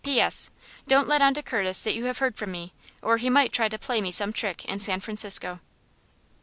[0.03, 0.19] "P.
[0.19, 0.49] S.
[0.87, 3.69] Don't let on to Curtis that you have heard from me, or he might try
[3.69, 5.59] to play me some trick in San Francisco."